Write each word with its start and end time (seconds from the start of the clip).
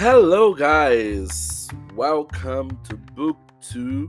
Hello, 0.00 0.54
guys! 0.54 1.66
Welcome 1.96 2.78
to 2.84 2.94
Book 3.16 3.36
2 3.62 4.06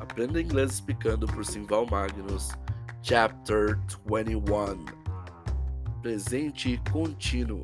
Aprenda 0.00 0.40
Inglês 0.40 0.70
Explicando 0.70 1.26
por 1.26 1.44
Simval 1.44 1.84
Magnus, 1.90 2.52
Chapter 3.02 3.78
21 4.06 4.86
Presente 6.00 6.80
Contínuo 6.90 7.60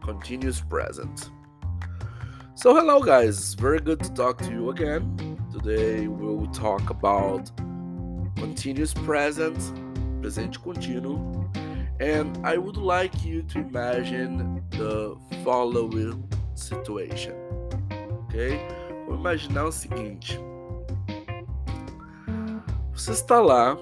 Continuous 0.00 0.60
Present. 0.60 1.30
So, 2.56 2.74
hello, 2.74 3.00
guys! 3.00 3.54
Very 3.54 3.78
good 3.78 4.02
to 4.02 4.12
talk 4.12 4.38
to 4.38 4.50
you 4.50 4.70
again. 4.70 5.38
Today 5.52 6.08
we'll 6.08 6.48
talk 6.48 6.90
about 6.90 7.52
continuous 8.34 8.92
present, 8.92 9.60
presente 10.20 10.58
contínuo, 10.58 11.48
and 12.00 12.36
I 12.44 12.56
would 12.56 12.76
like 12.76 13.24
you 13.24 13.42
to 13.42 13.60
imagine 13.60 14.60
the 14.70 15.16
following 15.44 16.28
situation. 16.58 17.34
Ok? 18.24 18.58
Vamos 19.06 19.20
imaginar 19.20 19.64
o 19.64 19.72
seguinte: 19.72 20.38
você 22.92 23.12
está 23.12 23.40
lá, 23.40 23.76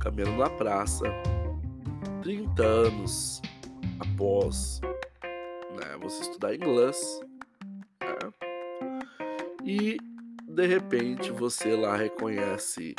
caminhando 0.00 0.38
na 0.38 0.50
praça, 0.50 1.04
30 2.22 2.62
anos 2.62 3.42
após 4.00 4.80
né, 4.82 5.98
você 6.00 6.22
estudar 6.22 6.54
inglês, 6.54 7.20
né, 8.00 8.32
e 9.64 9.98
de 10.48 10.66
repente 10.66 11.30
você 11.30 11.76
lá 11.76 11.96
reconhece 11.96 12.94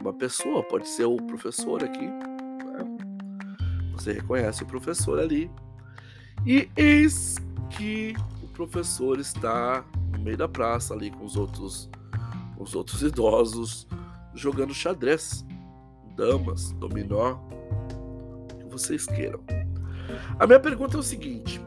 uma 0.00 0.12
pessoa, 0.12 0.62
pode 0.62 0.88
ser 0.88 1.04
o 1.04 1.16
professor 1.16 1.82
aqui, 1.82 2.06
né? 2.06 2.96
você 3.92 4.12
reconhece 4.12 4.62
o 4.62 4.66
professor 4.66 5.18
ali, 5.18 5.50
e 6.44 6.68
eis 6.76 7.36
que 7.70 8.14
professor 8.52 9.18
está 9.18 9.84
no 10.12 10.18
meio 10.22 10.36
da 10.36 10.48
praça 10.48 10.94
ali 10.94 11.10
com 11.10 11.24
os 11.24 11.36
outros, 11.36 11.90
os 12.58 12.74
outros 12.74 13.02
idosos 13.02 13.86
jogando 14.34 14.72
xadrez, 14.72 15.44
damas, 16.16 16.72
dominó, 16.72 17.38
o 18.52 18.56
que 18.58 18.64
vocês 18.70 19.06
queiram. 19.06 19.40
A 20.38 20.46
minha 20.46 20.60
pergunta 20.60 20.96
é 20.96 21.00
o 21.00 21.02
seguinte: 21.02 21.60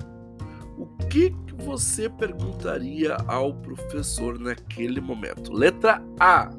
o 0.78 0.86
que 1.08 1.33
você 1.58 2.09
perguntaria 2.09 3.16
ao 3.28 3.53
professor 3.53 4.39
naquele 4.39 5.02
momento? 5.02 5.53
Letra 5.53 6.02
A. 6.19 6.50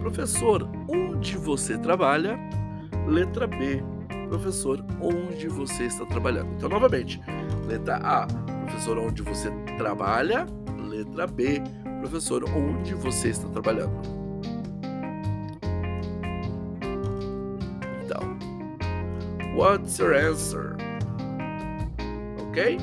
Professor, 0.00 0.68
onde 0.88 1.36
você 1.38 1.78
trabalha? 1.78 2.38
Letra 3.06 3.46
B. 3.46 3.82
Professor, 4.28 4.84
onde 5.00 5.48
você 5.48 5.84
está 5.84 6.04
trabalhando? 6.06 6.52
Então, 6.54 6.68
novamente, 6.68 7.20
letra 7.66 7.96
A. 8.02 8.26
Professor, 8.74 8.98
onde 8.98 9.22
você 9.22 9.50
trabalha? 9.78 10.46
Letra 10.88 11.28
B. 11.28 11.62
Professor, 12.00 12.42
onde 12.44 12.92
você 12.94 13.28
está 13.28 13.48
trabalhando? 13.48 13.92
Então, 18.04 18.36
what's 19.54 19.96
your 20.00 20.12
answer? 20.12 20.76
Okay? 22.48 22.78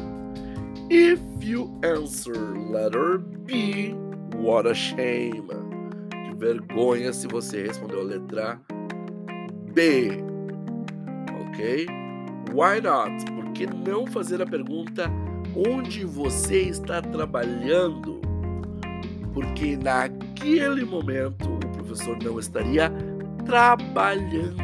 If 0.90 1.20
you 1.42 1.78
answer 1.84 2.36
letter 2.36 3.18
B, 3.18 3.94
what 4.38 4.70
a 4.70 4.74
shame. 4.74 5.50
Que 6.10 6.36
vergonha 6.38 7.12
se 7.12 7.28
você 7.28 7.68
respondeu 7.68 8.00
a 8.00 8.04
letra 8.04 8.62
B. 9.74 10.24
Ok? 11.50 11.86
Why 12.54 12.80
not? 12.82 13.26
Por 13.34 13.52
que 13.52 13.68
não 13.68 14.08
fazer 14.08 14.42
a 14.42 14.46
pergunta 14.46 15.12
onde 15.56 16.06
você 16.06 16.64
está 16.64 17.02
trabalhando? 17.02 18.22
Porque 19.34 19.78
naquele 19.78 20.84
momento 20.86 21.54
o 21.54 21.70
professor 21.70 22.18
não 22.22 22.40
estaria 22.40 22.92
trabalhando. 23.46 24.62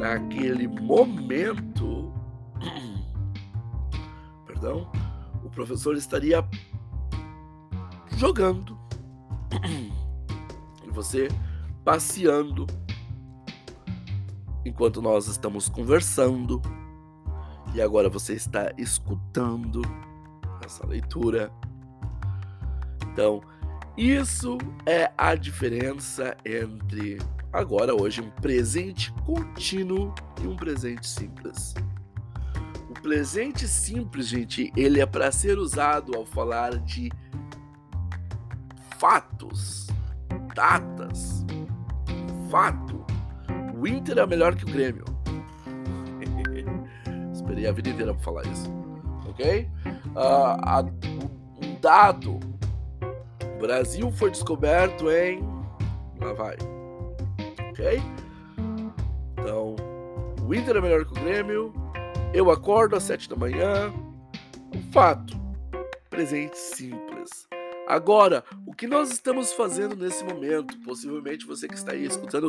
Naquele 0.00 0.66
momento 0.66 2.12
perdão, 4.46 4.90
o 5.44 5.50
professor 5.50 5.96
estaria 5.96 6.46
jogando 8.16 8.78
e 10.86 10.90
você 10.90 11.28
passeando 11.84 12.66
enquanto 14.64 15.00
nós 15.00 15.26
estamos 15.26 15.68
conversando 15.68 16.60
e 17.74 17.80
agora 17.80 18.08
você 18.08 18.34
está 18.34 18.72
escutando 18.76 19.82
essa 20.64 20.86
leitura. 20.86 21.50
Então, 23.12 23.40
isso 23.96 24.58
é 24.86 25.10
a 25.16 25.34
diferença 25.34 26.36
entre 26.44 27.18
agora 27.52 27.94
hoje 27.94 28.20
um 28.20 28.30
presente 28.30 29.12
contínuo 29.24 30.14
e 30.42 30.46
um 30.46 30.56
presente 30.56 31.06
simples. 31.06 31.74
O 32.88 32.94
presente 32.94 33.66
simples, 33.66 34.26
gente, 34.26 34.72
ele 34.76 35.00
é 35.00 35.06
para 35.06 35.30
ser 35.32 35.58
usado 35.58 36.16
ao 36.16 36.24
falar 36.24 36.78
de 36.78 37.10
fatos, 38.98 39.88
datas, 40.54 41.44
fato. 42.50 43.04
O 43.76 43.86
Inter 43.86 44.18
é 44.18 44.26
melhor 44.26 44.54
que 44.54 44.64
o 44.64 44.70
Grêmio. 44.70 45.09
A 47.66 47.72
vida 47.72 47.90
inteira 47.90 48.14
para 48.14 48.22
falar 48.22 48.46
isso, 48.46 48.70
ok? 49.28 49.68
Uh, 50.14 51.66
um 51.66 51.80
dado: 51.80 52.40
o 53.56 53.58
Brasil 53.58 54.10
foi 54.12 54.30
descoberto 54.30 55.10
em. 55.10 55.40
Lá 56.20 56.32
vai, 56.32 56.56
ok? 57.70 58.02
Então, 59.32 59.76
o 60.46 60.54
Inter 60.54 60.76
é 60.76 60.80
melhor 60.80 61.04
que 61.04 61.12
o 61.12 61.24
Grêmio. 61.24 61.72
Eu 62.32 62.50
acordo 62.50 62.96
às 62.96 63.02
sete 63.02 63.28
da 63.28 63.36
manhã. 63.36 63.92
Um 64.74 64.92
fato. 64.92 65.38
Presente 66.08 66.56
simples. 66.58 67.48
Agora, 67.90 68.44
o 68.66 68.72
que 68.72 68.86
nós 68.86 69.10
estamos 69.10 69.52
fazendo 69.52 69.96
nesse 69.96 70.22
momento? 70.24 70.78
Possivelmente 70.80 71.44
você 71.44 71.66
que 71.66 71.74
está 71.74 71.92
aí 71.92 72.04
escutando, 72.04 72.48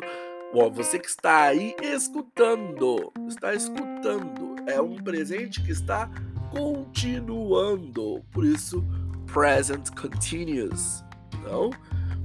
bom, 0.53 0.71
você 0.71 0.99
que 0.99 1.07
está 1.07 1.43
aí 1.43 1.75
escutando, 1.81 3.11
está 3.27 3.53
escutando, 3.53 4.55
é 4.67 4.81
um 4.81 4.95
presente 4.95 5.61
que 5.63 5.71
está 5.71 6.09
continuando. 6.49 8.21
Por 8.31 8.45
isso, 8.45 8.85
present 9.31 9.89
continuous. 9.95 11.03
Então, 11.35 11.69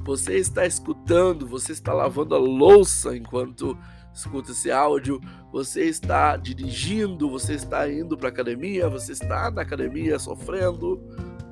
você 0.05 0.37
está 0.37 0.67
escutando, 0.67 1.47
você 1.47 1.73
está 1.73 1.93
lavando 1.93 2.35
a 2.35 2.39
louça 2.39 3.17
enquanto 3.17 3.77
escuta 4.13 4.53
esse 4.53 4.71
áudio, 4.71 5.21
você 5.53 5.85
está 5.85 6.37
dirigindo, 6.37 7.29
você 7.29 7.55
está 7.55 7.91
indo 7.91 8.17
para 8.17 8.31
academia, 8.31 8.89
você 8.89 9.13
está 9.13 9.51
na 9.51 9.63
academia 9.63 10.19
sofrendo, 10.19 11.03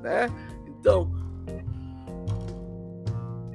né? 0.01 0.27
Então, 0.67 1.11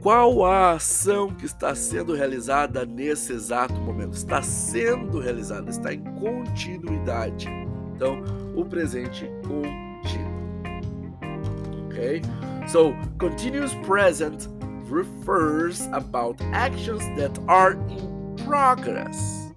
qual 0.00 0.44
a 0.44 0.72
ação 0.72 1.28
que 1.28 1.44
está 1.44 1.74
sendo 1.74 2.14
realizada 2.14 2.86
nesse 2.86 3.32
exato 3.32 3.74
momento? 3.74 4.14
Está 4.14 4.42
sendo 4.42 5.20
realizada, 5.20 5.70
está 5.70 5.92
em 5.92 6.02
continuidade. 6.18 7.48
Então, 7.94 8.22
o 8.56 8.64
presente 8.64 9.30
contínuo. 9.46 10.40
Ok? 11.86 12.22
So, 12.66 12.94
continuous 13.18 13.74
present 13.86 14.48
refers 14.88 15.86
about 15.92 16.40
actions 16.52 17.02
that 17.16 17.38
are 17.46 17.74
in 17.90 18.36
progress. 18.46 19.52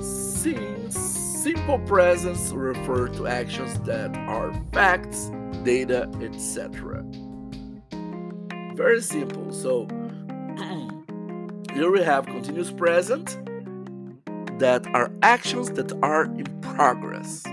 Since 0.00 0.96
simple 0.96 1.78
presents 1.80 2.50
refer 2.52 3.08
to 3.08 3.26
actions 3.26 3.78
that 3.80 4.16
are 4.26 4.52
facts, 4.72 5.30
data, 5.64 6.08
etc. 6.22 7.04
Very 8.80 9.02
simple. 9.02 9.52
So 9.52 9.86
here 11.74 11.90
we 11.90 12.00
have 12.02 12.24
continuous 12.24 12.70
present 12.70 13.36
that 14.58 14.86
are 14.94 15.10
actions 15.20 15.70
that 15.72 15.92
are 16.02 16.24
in 16.24 16.46
progress. 16.62 17.44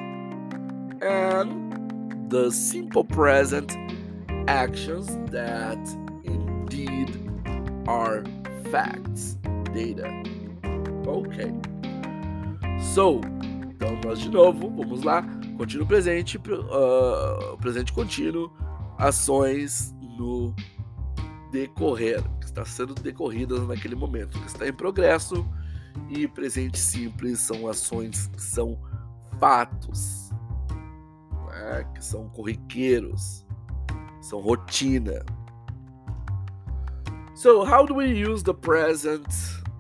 And 1.02 2.32
the 2.32 2.50
simple 2.50 3.04
present 3.04 3.76
actions 4.48 5.08
that 5.32 5.78
indeed 6.24 7.10
are 7.90 8.24
facts. 8.72 9.38
data. 9.74 10.08
Ok. 11.06 11.54
So, 12.80 13.20
então 13.70 14.00
nós 14.02 14.20
de 14.20 14.30
novo, 14.30 14.70
vamos 14.70 15.04
lá. 15.04 15.24
Contínuo 15.58 15.86
presente, 15.86 16.38
uh, 16.38 17.58
presente 17.58 17.92
contínuo, 17.92 18.50
ações 18.98 19.94
no 20.18 20.56
decorrer, 21.52 22.22
que 22.40 22.46
está 22.46 22.66
sendo 22.66 22.94
decorridas 22.94 23.68
naquele 23.68 23.96
momento, 23.96 24.40
que 24.40 24.48
está 24.48 24.68
em 24.68 24.74
progresso, 24.74 25.48
e 26.10 26.28
presente 26.28 26.78
simples 26.78 27.40
são 27.40 27.68
ações 27.68 28.28
que 28.28 28.42
são 28.42 28.80
fatos. 29.40 30.28
né, 31.68 31.86
que 31.94 32.04
são 32.04 32.30
corriqueiros, 32.30 33.46
são 34.22 34.40
rotina. 34.40 35.24
So, 37.36 37.64
how 37.64 37.86
do 37.86 37.94
we 37.94 38.08
use 38.08 38.44
the 38.44 38.54
present 38.54 39.28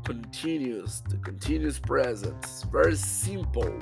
continuous, 0.05 1.01
the 1.09 1.17
continuous 1.17 1.79
present? 1.79 2.35
It's 2.43 2.63
very 2.63 2.95
simple. 2.95 3.79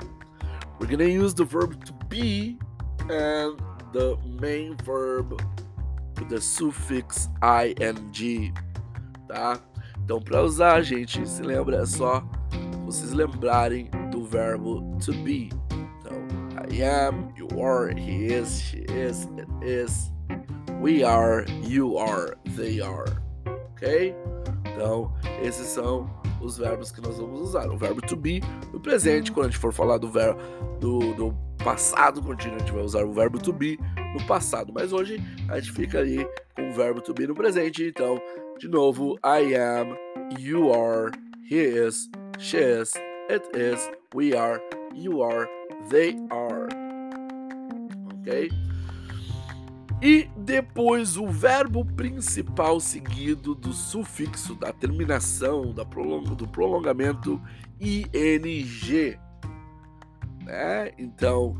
We're 0.78 0.88
gonna 0.88 1.04
use 1.04 1.34
the 1.34 1.44
verb 1.44 1.84
to 1.84 1.92
be 2.08 2.58
and 3.10 3.58
the 3.92 4.16
main 4.40 4.76
verb 4.84 5.40
the 6.24 6.40
suffix 6.40 7.28
ing, 7.42 8.52
tá? 9.28 9.60
Então, 10.04 10.20
para 10.20 10.42
usar, 10.42 10.82
gente, 10.82 11.28
se 11.28 11.42
lembra 11.42 11.78
é 11.78 11.86
só 11.86 12.24
vocês 12.84 13.12
lembrarem 13.12 13.90
do 14.10 14.24
verbo 14.24 14.96
to 15.04 15.12
be. 15.12 15.50
Então, 15.98 16.16
I 16.70 16.82
am, 16.82 17.32
you 17.36 17.48
are, 17.60 17.92
he 17.92 18.32
is, 18.32 18.60
she 18.60 18.84
is, 18.88 19.28
it 19.36 19.48
is, 19.62 20.12
we 20.80 21.02
are, 21.02 21.44
you 21.64 21.98
are, 21.98 22.36
they 22.56 22.80
are. 22.80 23.10
Ok? 23.72 24.14
Então, 24.72 25.12
esses 25.42 25.66
são 25.66 26.08
os 26.40 26.58
verbos 26.58 26.92
que 26.92 27.00
nós 27.00 27.18
vamos 27.18 27.40
usar. 27.40 27.68
O 27.68 27.76
verbo 27.76 28.00
to 28.02 28.16
be 28.16 28.40
no 28.72 28.78
presente, 28.78 29.32
quando 29.32 29.46
a 29.46 29.50
gente 29.50 29.58
for 29.58 29.72
falar 29.72 29.98
do 29.98 30.08
verbo 30.08 30.40
do, 30.78 31.14
do 31.14 31.45
passado 31.66 32.22
contínuo, 32.22 32.54
a 32.54 32.58
gente 32.60 32.70
vai 32.70 32.84
usar 32.84 33.04
o 33.04 33.12
verbo 33.12 33.40
to 33.40 33.52
be 33.52 33.76
no 34.14 34.24
passado. 34.24 34.72
Mas 34.72 34.92
hoje 34.92 35.20
a 35.48 35.58
gente 35.58 35.72
fica 35.72 35.98
ali 35.98 36.24
com 36.54 36.70
o 36.70 36.72
verbo 36.72 37.00
to 37.00 37.12
be 37.12 37.26
no 37.26 37.34
presente. 37.34 37.88
Então, 37.88 38.22
de 38.56 38.68
novo, 38.68 39.18
I 39.24 39.56
am, 39.56 39.96
you 40.38 40.72
are, 40.72 41.10
he 41.50 41.56
is, 41.56 42.08
she 42.38 42.58
is, 42.58 42.92
it 43.28 43.44
is, 43.52 43.90
we 44.14 44.32
are, 44.32 44.62
you 44.94 45.24
are, 45.24 45.48
they 45.90 46.16
are. 46.30 46.68
Ok? 48.14 48.48
E 50.00 50.30
depois 50.36 51.16
o 51.16 51.26
verbo 51.26 51.84
principal 51.84 52.78
seguido 52.78 53.56
do 53.56 53.72
sufixo 53.72 54.54
da 54.54 54.72
terminação 54.72 55.74
da 55.74 55.84
prolong 55.84 56.22
do 56.22 56.46
prolongamento 56.46 57.42
ing, 57.80 58.04
né? 60.46 60.90
Então, 60.96 61.54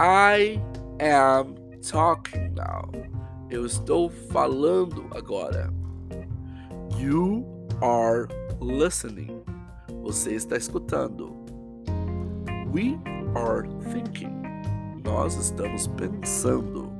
I 0.00 0.60
am 1.00 1.54
talking 1.82 2.48
now. 2.50 2.90
Eu 3.50 3.66
estou 3.66 4.10
falando 4.10 5.06
agora. 5.14 5.72
You 6.98 7.44
are 7.82 8.26
listening. 8.60 9.42
Você 10.02 10.34
está 10.34 10.56
escutando. 10.56 11.36
We 12.72 12.98
are 13.34 13.68
thinking. 13.92 14.40
Nós 15.04 15.34
estamos 15.36 15.86
pensando. 15.88 16.90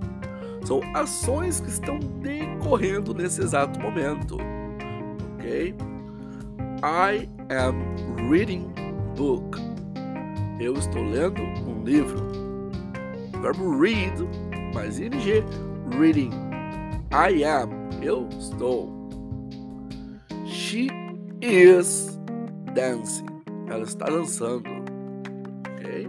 São 0.64 0.80
ações 0.94 1.60
que 1.60 1.70
estão 1.70 1.98
decorrendo 1.98 3.14
nesse 3.14 3.40
exato 3.40 3.80
momento. 3.80 4.36
Ok? 5.34 5.74
I 6.82 7.28
am 7.50 8.28
reading 8.28 8.72
book. 9.16 9.69
Eu 10.60 10.74
estou 10.74 11.02
lendo 11.02 11.40
um 11.40 11.82
livro. 11.82 12.20
verbo 13.40 13.80
read 13.80 14.12
mais 14.74 15.00
ing, 15.00 15.10
reading. 15.98 16.30
I 17.10 17.42
am. 17.44 17.70
Eu 18.02 18.28
estou. 18.38 19.08
She 20.44 20.88
is 21.40 22.18
dancing. 22.74 23.26
Ela 23.68 23.84
está 23.84 24.04
dançando. 24.04 24.68
Ok? 25.66 26.06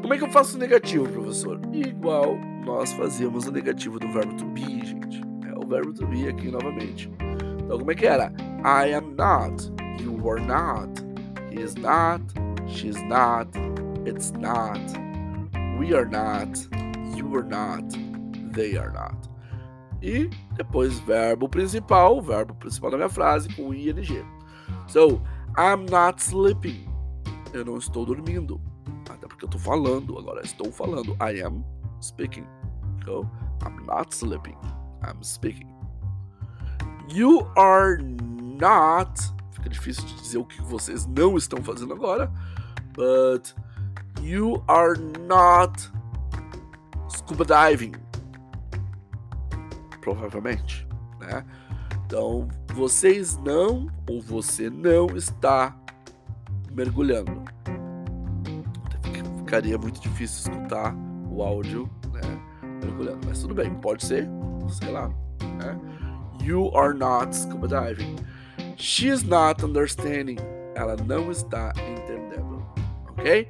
Como 0.00 0.14
é 0.14 0.18
que 0.18 0.24
eu 0.24 0.30
faço 0.30 0.56
o 0.56 0.58
negativo, 0.58 1.06
professor? 1.08 1.60
Igual 1.70 2.38
nós 2.64 2.92
fazíamos 2.94 3.46
o 3.46 3.52
negativo 3.52 3.98
do 3.98 4.10
verbo 4.10 4.34
to 4.36 4.46
be, 4.46 4.86
gente. 4.86 5.20
É 5.46 5.54
o 5.62 5.68
verbo 5.68 5.92
to 5.92 6.06
be 6.06 6.26
aqui 6.26 6.50
novamente. 6.50 7.10
Então, 7.62 7.78
como 7.78 7.92
é 7.92 7.94
que 7.94 8.06
era? 8.06 8.32
I 8.64 8.94
am 8.94 9.14
not. 9.16 9.70
You 10.02 10.30
are 10.30 10.40
not. 10.40 11.04
He 11.52 11.60
is 11.60 11.74
not. 11.74 12.22
She 12.72 12.88
is 12.88 13.02
not. 13.02 13.48
It's 14.06 14.32
not. 14.32 14.78
We 15.78 15.94
are 15.94 16.06
not. 16.06 16.58
You 17.16 17.36
are 17.36 17.42
not. 17.42 17.84
They 18.52 18.76
are 18.76 18.90
not. 18.90 19.28
E 20.02 20.30
depois 20.56 20.98
verbo 21.00 21.48
principal, 21.48 22.22
verbo 22.22 22.54
principal 22.54 22.90
da 22.90 22.96
minha 22.96 23.08
frase 23.08 23.54
com 23.54 23.74
ing. 23.74 24.24
So, 24.86 25.20
I'm 25.58 25.86
not 25.90 26.22
sleeping. 26.22 26.88
Eu 27.52 27.64
não 27.64 27.76
estou 27.76 28.06
dormindo. 28.06 28.60
Até 29.08 29.26
porque 29.26 29.44
eu 29.44 29.48
estou 29.48 29.60
falando, 29.60 30.18
agora 30.18 30.40
estou 30.42 30.72
falando. 30.72 31.16
I 31.20 31.42
am 31.42 31.64
speaking. 32.00 32.46
So, 33.04 33.28
I'm 33.62 33.84
not 33.84 34.14
sleeping. 34.14 34.56
I'm 35.02 35.22
speaking. 35.22 35.68
You 37.12 37.46
are 37.56 37.98
not. 38.00 39.20
Fica 39.52 39.68
difícil 39.68 40.04
de 40.04 40.14
dizer 40.14 40.38
o 40.38 40.44
que 40.44 40.62
vocês 40.62 41.06
não 41.06 41.36
estão 41.36 41.62
fazendo 41.62 41.92
agora. 41.92 42.32
But 42.94 43.54
you 44.22 44.62
are 44.68 44.98
not 45.26 45.90
scuba 47.08 47.44
diving 47.44 47.94
provavelmente, 50.00 50.86
né? 51.20 51.44
Então, 52.06 52.48
vocês 52.74 53.36
não 53.38 53.88
ou 54.08 54.20
você 54.20 54.68
não 54.68 55.06
está 55.16 55.76
mergulhando. 56.72 57.42
Ficaria 59.38 59.78
muito 59.78 60.00
difícil 60.00 60.52
escutar 60.52 60.94
o 61.30 61.42
áudio, 61.42 61.88
né? 62.12 62.20
Mergulhando, 62.84 63.26
mas 63.26 63.40
tudo 63.40 63.54
bem, 63.54 63.72
pode 63.74 64.04
ser, 64.04 64.28
sei 64.68 64.90
lá, 64.90 65.08
né? 65.08 65.78
You 66.42 66.76
are 66.76 66.96
not 66.96 67.36
scuba 67.36 67.68
diving. 67.68 68.16
She's 68.76 69.22
not 69.22 69.64
understanding. 69.64 70.38
Ela 70.74 70.96
não 70.96 71.30
está 71.30 71.72
ok? 73.20 73.46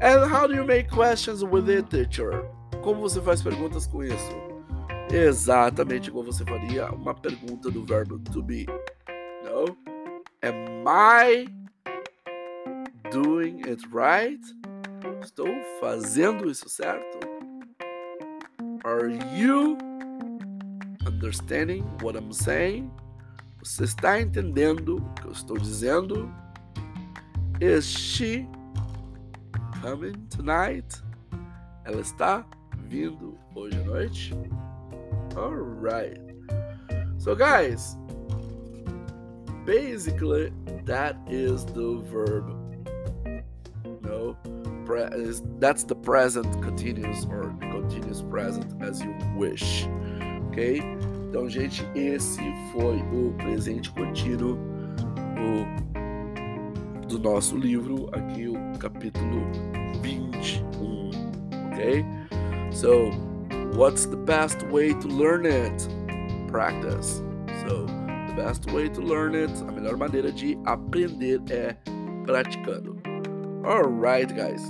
And 0.00 0.30
how 0.30 0.46
do 0.46 0.54
you 0.54 0.64
make 0.64 0.88
questions 0.88 1.42
with 1.42 1.68
it, 1.68 1.90
teacher? 1.90 2.44
Como 2.82 3.00
você 3.00 3.20
faz 3.20 3.42
perguntas 3.42 3.86
com 3.86 4.04
isso? 4.04 4.48
Exatamente 5.12 6.08
igual 6.08 6.24
você 6.24 6.44
faria 6.44 6.90
uma 6.92 7.14
pergunta 7.14 7.70
do 7.70 7.84
verbo 7.84 8.18
to 8.32 8.42
be. 8.42 8.66
No? 9.44 9.76
Am 10.42 10.84
I 10.86 11.46
doing 13.10 13.62
it 13.68 13.82
right? 13.92 14.40
Estou 15.20 15.48
fazendo 15.80 16.48
isso 16.48 16.68
certo? 16.68 17.18
Are 18.84 19.08
you 19.34 19.76
understanding 21.06 21.82
what 22.02 22.16
I'm 22.16 22.32
saying? 22.32 22.90
Você 23.62 23.84
está 23.84 24.20
entendendo 24.20 24.98
o 24.98 25.14
que 25.14 25.26
eu 25.26 25.32
estou 25.32 25.58
dizendo? 25.58 26.32
Is 27.60 27.84
she 27.84 28.46
coming 29.82 30.26
tonight? 30.28 31.02
Ela 31.84 32.00
está 32.00 32.44
vindo 32.86 33.38
hoje 33.54 33.78
à 33.78 33.84
noite? 33.84 34.34
All 35.36 35.54
right. 35.54 36.18
So, 37.18 37.34
guys, 37.34 37.96
basically, 39.64 40.52
that 40.84 41.16
is 41.28 41.64
the 41.64 42.02
verb. 42.10 42.54
No, 44.02 44.36
is, 45.12 45.42
that's 45.58 45.84
the 45.84 45.94
present 45.94 46.62
continuous 46.62 47.26
or 47.30 47.54
continuous 47.60 48.22
present 48.22 48.82
as 48.82 49.00
you 49.02 49.14
wish. 49.36 49.86
Ok? 50.48 50.80
Então, 51.28 51.48
gente, 51.48 51.86
esse 51.94 52.40
foi 52.72 52.96
o 53.12 53.34
presente 53.36 53.90
contínuo 53.90 54.58
o, 55.38 55.97
do 57.08 57.18
nosso 57.18 57.56
livro, 57.56 58.08
aqui 58.12 58.48
o 58.48 58.78
capítulo 58.78 59.42
21. 60.02 60.84
Um, 60.84 61.10
ok? 61.72 62.04
So, 62.70 63.10
What's 63.78 64.06
the 64.06 64.16
best 64.16 64.64
way 64.64 64.92
to 64.92 65.06
learn 65.06 65.46
it? 65.46 65.88
Practice. 66.48 67.22
So, 67.62 67.86
the 67.86 68.34
best 68.36 68.66
way 68.72 68.88
to 68.88 69.00
learn 69.00 69.36
it, 69.36 69.50
a 69.50 69.70
melhor 69.70 69.96
maneira 69.96 70.32
de 70.32 70.58
aprender 70.66 71.40
é 71.48 71.76
praticando. 72.24 73.00
Alright, 73.64 74.34
guys. 74.34 74.60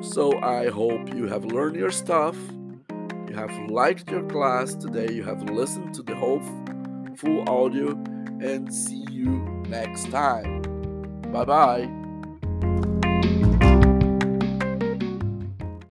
So, 0.00 0.38
I 0.44 0.68
hope 0.68 1.12
you 1.12 1.26
have 1.26 1.44
learned 1.46 1.74
your 1.74 1.90
stuff. 1.90 2.36
You 3.28 3.34
have 3.34 3.50
liked 3.68 4.12
your 4.12 4.22
class 4.28 4.76
today. 4.76 5.12
You 5.12 5.24
have 5.24 5.42
listened 5.50 5.92
to 5.94 6.04
the 6.04 6.14
whole 6.14 6.40
full 7.16 7.42
audio. 7.48 7.98
And 8.40 8.72
see 8.72 9.04
you 9.10 9.40
next 9.68 10.08
time. 10.12 10.55
Bye 11.32 11.44
bye. 11.44 11.95